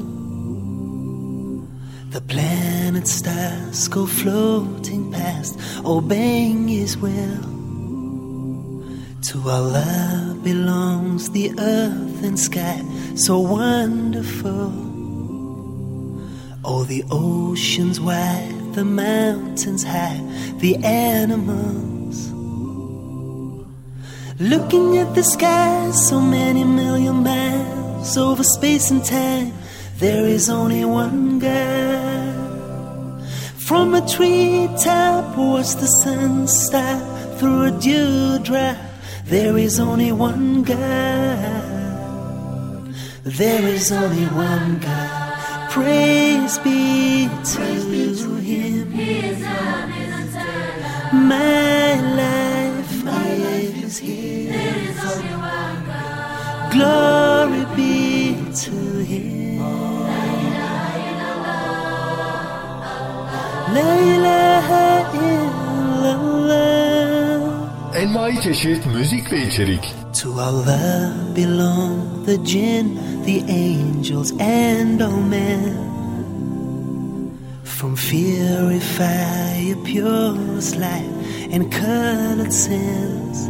The 2.13 2.29
planets, 3.01 3.11
stars 3.13 3.89
go 3.89 4.07
floating 4.07 5.11
past, 5.13 5.59
obeying 5.85 6.69
His 6.69 6.97
will. 6.97 7.41
To 9.23 9.49
Allah 9.49 10.37
belongs 10.43 11.31
the 11.31 11.51
earth 11.59 12.25
and 12.25 12.39
sky, 12.39 12.83
so 13.15 13.41
wonderful. 13.41 14.73
Oh, 16.65 16.85
the 16.85 17.05
oceans 17.11 18.01
wide, 18.01 18.75
the 18.75 18.85
mountains 18.85 19.85
high, 19.85 20.21
the 20.59 20.77
animals. 20.85 22.31
Looking 24.39 24.99
at 24.99 25.15
the 25.15 25.23
sky, 25.23 25.91
so 25.91 26.21
many 26.21 26.65
million 26.65 27.23
miles 27.23 28.17
over 28.17 28.43
space 28.43 28.91
and 28.91 29.05
time, 29.05 29.53
there 29.99 30.27
is 30.27 30.49
only 30.49 30.85
one 30.85 31.39
God. 31.39 32.40
From 33.71 33.95
a 33.95 34.05
treetop, 34.05 35.37
watch 35.39 35.77
the 35.77 35.87
sun 36.03 36.49
start 36.49 37.39
through 37.39 37.67
a 37.67 37.71
dewdrop. 37.71 38.77
There 39.27 39.57
is 39.57 39.79
only 39.79 40.11
one 40.11 40.65
God. 40.65 40.77
There 43.23 43.63
is 43.69 43.93
only 43.93 44.27
one 44.27 44.81
God. 44.81 45.71
Praise 45.71 46.59
be 46.59 47.29
to 47.55 47.65
Him. 48.43 48.91
My 51.29 51.95
life 52.21 53.05
My 53.05 53.35
life 53.37 53.85
is 53.85 53.99
His. 53.99 54.99
Glory 56.73 57.65
be 57.77 58.35
to 58.65 58.75
Him. 59.05 60.00
La 63.75 63.95
ilahe 63.97 65.05
illallah. 65.27 66.61
Envai 67.97 68.41
çeşit 68.43 68.87
müzik 68.87 69.33
ve 69.33 69.47
içerik. 69.47 69.95
To 70.23 70.41
Allah 70.41 71.13
belong 71.37 72.27
the 72.27 72.37
jinn, 72.45 72.99
the 73.27 73.43
angels, 73.49 74.33
and 74.41 75.01
all 75.01 75.21
men. 75.31 75.91
From 77.65 77.95
fiery 77.95 78.81
fire, 78.81 79.77
purest 79.85 80.77
light, 80.77 81.11
and 81.53 81.73
colored 81.73 82.53
sins. 82.53 83.49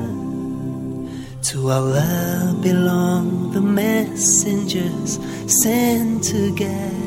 To 1.52 1.70
Allah 1.70 2.54
belong 2.62 3.52
the 3.52 3.60
messengers 3.60 5.18
sent 5.46 6.24
to 6.30 6.54
guide. 6.54 6.99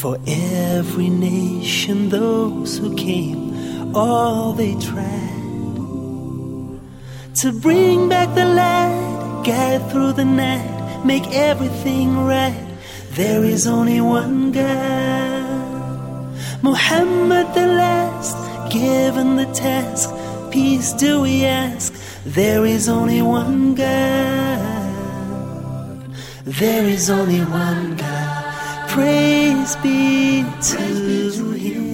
For 0.00 0.18
every 0.26 1.08
nation, 1.08 2.10
those 2.10 2.76
who 2.76 2.94
came, 2.96 3.94
all 3.94 4.52
they 4.52 4.74
tried 4.74 5.36
to 7.36 7.52
bring 7.60 8.08
back 8.08 8.34
the 8.34 8.44
light, 8.44 9.42
guide 9.46 9.90
through 9.90 10.12
the 10.12 10.24
night, 10.24 11.02
make 11.02 11.26
everything 11.32 12.26
right. 12.26 12.62
There 13.12 13.42
is 13.42 13.66
only 13.66 14.02
one 14.02 14.52
God, 14.52 16.34
Muhammad 16.62 17.54
the 17.54 17.66
last, 17.66 18.36
given 18.70 19.36
the 19.36 19.46
task. 19.54 20.10
Peace 20.50 20.92
do 20.92 21.22
we 21.22 21.46
ask? 21.46 21.94
There 22.26 22.66
is 22.66 22.86
only 22.86 23.22
one 23.22 23.74
God. 23.74 23.86
There 26.44 26.84
is 26.84 27.08
only 27.08 27.40
one 27.40 27.96
God. 27.96 28.25
Praise 28.96 29.76
be 29.82 30.44
to 30.72 30.84
Him. 31.52 31.84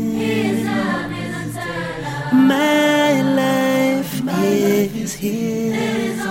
My 2.47 3.11
life 3.40 4.23
is 4.94 5.12
His. 5.12 6.23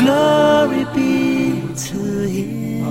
Glory 0.00 0.84
be 0.96 1.12
to 1.84 2.00
Him. 2.34 2.86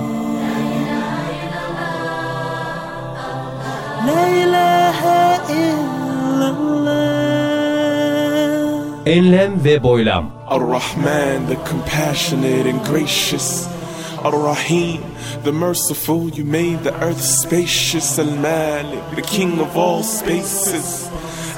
La 4.06 4.22
ilahe 4.42 5.22
illallah. 5.60 6.94
Enlem 9.06 9.52
ve 9.64 9.82
boylam. 9.82 10.24
Ar-Rahman, 10.46 11.38
the 11.48 11.56
compassionate 11.70 12.66
and 12.70 12.80
gracious. 12.84 13.73
Ar-Rahim, 14.24 15.02
the 15.42 15.52
merciful, 15.52 16.30
you 16.30 16.44
made 16.44 16.82
the 16.82 16.94
earth 17.04 17.20
spacious. 17.20 18.18
Al-Malik, 18.18 19.16
the 19.16 19.22
king 19.22 19.60
of 19.60 19.76
all 19.76 20.02
spaces. 20.02 21.06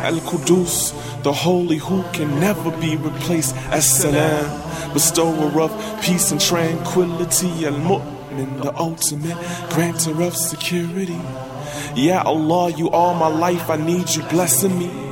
Al-Qudus, 0.00 0.92
the 1.22 1.32
holy 1.32 1.76
who 1.76 2.02
can 2.12 2.40
never 2.40 2.70
be 2.78 2.96
replaced. 2.96 3.54
As-Salam, 3.70 4.92
bestower 4.92 5.60
of 5.62 6.02
peace 6.02 6.32
and 6.32 6.40
tranquility. 6.40 7.66
Al-Mu'min, 7.66 8.62
the 8.62 8.76
ultimate 8.76 9.38
grantor 9.70 10.22
of 10.22 10.36
security. 10.36 11.20
Ya 11.94 12.22
Allah, 12.22 12.70
you 12.70 12.90
are 12.90 13.14
my 13.14 13.28
life, 13.28 13.70
I 13.70 13.76
need 13.76 14.10
you 14.10 14.22
blessing 14.24 14.76
me. 14.78 15.05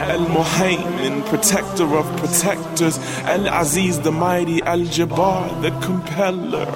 Al 0.00 0.24
Muhaymin, 0.26 1.26
protector 1.26 1.84
of 1.96 2.06
protectors. 2.16 2.98
Al 3.24 3.46
Aziz, 3.48 4.00
the 4.00 4.10
mighty. 4.10 4.62
Al 4.62 4.80
Jabbar, 4.80 5.60
the 5.60 5.70
compeller. 5.84 6.66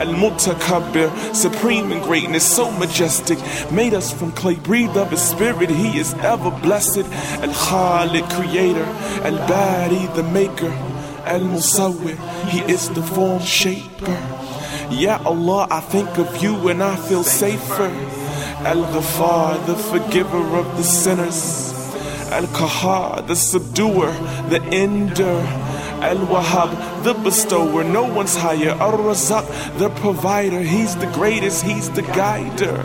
Al 0.00 0.14
Mutakabbir, 0.14 1.10
supreme 1.34 1.90
in 1.90 2.00
greatness, 2.02 2.44
so 2.44 2.70
majestic. 2.78 3.38
Made 3.72 3.94
us 3.94 4.12
from 4.12 4.30
clay, 4.32 4.54
breathed 4.54 4.96
of 4.96 5.10
his 5.10 5.20
spirit. 5.20 5.70
He 5.70 5.98
is 5.98 6.14
ever 6.14 6.50
blessed. 6.50 7.06
Al 7.42 7.52
Khaliq, 7.52 8.30
creator. 8.30 8.84
Al 9.24 9.36
Bari, 9.48 10.06
the 10.14 10.22
maker. 10.22 10.70
Al 11.26 11.40
Musawwir, 11.40 12.16
he 12.48 12.60
is 12.72 12.88
the 12.90 13.02
form 13.02 13.42
shaper. 13.42 14.16
Ya 14.90 15.20
Allah, 15.24 15.66
I 15.70 15.80
think 15.80 16.16
of 16.16 16.42
you 16.42 16.68
and 16.68 16.82
I 16.82 16.96
feel 16.96 17.22
safer. 17.22 17.90
Al 18.64 18.82
Ghafar, 18.94 19.66
the 19.66 19.74
forgiver 19.74 20.56
of 20.56 20.76
the 20.78 20.84
sinners. 20.84 21.77
Al 22.30 22.46
Kahar, 22.48 23.26
the 23.26 23.34
subduer, 23.34 24.12
the 24.50 24.62
ender. 24.64 25.42
Al 26.00 26.18
Wahhab, 26.28 27.02
the 27.02 27.12
bestower, 27.12 27.82
no 27.82 28.04
one's 28.04 28.36
higher. 28.36 28.70
Al 28.70 28.98
Razak, 28.98 29.44
the 29.78 29.90
provider, 29.90 30.60
he's 30.60 30.94
the 30.96 31.08
greatest, 31.08 31.64
he's 31.64 31.90
the 31.90 32.02
guider. 32.02 32.78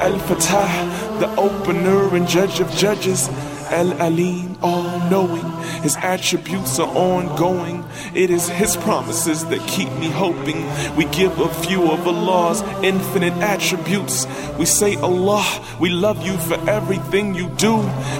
Al 0.00 0.18
Fatah, 0.20 1.18
the 1.20 1.28
opener 1.36 2.16
and 2.16 2.26
judge 2.26 2.60
of 2.60 2.70
judges. 2.70 3.28
Al 3.70 3.92
Alim, 4.00 4.55
all 4.62 4.98
knowing, 5.10 5.44
his 5.82 5.96
attributes 5.96 6.78
are 6.78 6.88
ongoing. 6.88 7.84
It 8.14 8.30
is 8.30 8.48
his 8.48 8.76
promises 8.76 9.44
that 9.46 9.60
keep 9.68 9.90
me 9.98 10.08
hoping. 10.08 10.66
We 10.96 11.04
give 11.06 11.38
a 11.38 11.48
few 11.48 11.90
of 11.90 12.06
Allah's 12.06 12.62
infinite 12.82 13.34
attributes. 13.34 14.26
We 14.58 14.64
say, 14.64 14.96
Allah, 14.96 15.44
we 15.80 15.90
love 15.90 16.24
you 16.26 16.36
for 16.38 16.58
everything 16.68 17.34
you 17.34 17.48
do. 17.56 17.76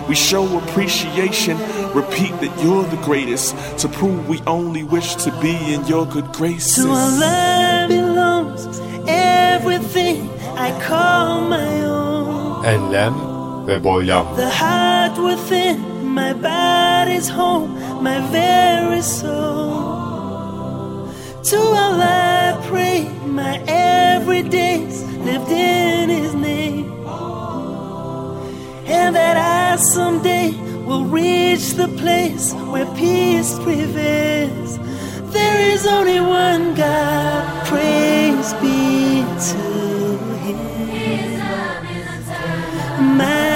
We 0.09 0.15
show 0.15 0.45
appreciation, 0.59 1.57
repeat 1.95 2.33
that 2.41 2.55
you're 2.63 2.85
the 2.85 3.03
greatest, 3.05 3.57
to 3.79 3.89
prove 3.89 4.29
we 4.29 4.41
only 4.47 4.83
wish 4.85 5.15
to 5.17 5.31
be 5.41 5.57
in 5.75 5.85
your 5.87 6.07
good 6.07 6.33
graces. 6.33 6.85
To 6.85 6.91
Allah 6.91 7.87
belongs 7.89 8.81
everything 9.09 10.31
I 10.57 10.71
call 10.81 11.43
my 11.49 11.81
own. 11.83 12.65
Enlem 12.65 13.67
ve 13.67 13.79
boylam. 13.79 14.37
The 14.37 14.51
heart 14.51 15.19
within 15.19 15.96
my 16.17 16.33
body's 16.33 17.29
home, 17.29 17.71
my 18.03 18.19
very 18.33 19.03
soul. 19.03 19.83
To 21.51 21.59
Allah 21.85 22.57
I 22.57 22.67
pray, 22.69 22.99
my 23.27 23.59
everydays 23.69 24.95
lived 25.27 25.51
in 25.51 26.09
His 26.09 26.35
name, 26.35 26.87
and 28.99 29.15
that 29.15 29.37
I 29.37 29.77
someday 29.93 30.53
will 30.89 31.05
reach 31.05 31.75
the 31.75 31.89
place 32.01 32.55
where 32.73 32.87
peace 32.95 33.53
prevails. 33.59 34.79
There 35.37 35.61
is 35.75 35.87
only 35.87 36.21
one 36.21 36.75
God, 36.75 37.67
praise 37.67 38.55
be 38.55 39.23
to 39.51 39.63
Him. 40.45 40.57
My 43.19 43.56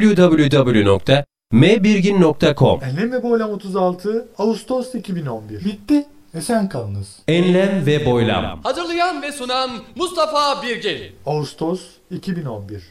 www.mbirgin.com 0.00 2.80
Enlem 2.84 3.12
ve 3.12 3.22
Boylam 3.22 3.50
36 3.50 4.28
Ağustos 4.38 4.94
2011. 4.94 5.64
Bitti. 5.64 6.06
Esen 6.34 6.68
kalınız. 6.68 7.16
Enlem 7.28 7.86
ve 7.86 8.06
Boylam 8.06 8.60
Hazırlayan 8.62 9.22
ve 9.22 9.32
sunan 9.32 9.70
Mustafa 9.96 10.62
Birgin. 10.62 10.98
Ağustos 11.26 11.80
2011. 12.10 12.82